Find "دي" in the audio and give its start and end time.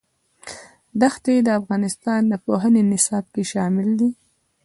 3.99-4.09